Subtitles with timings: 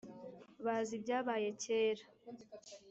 [0.65, 2.03] bazi ibyabaye kera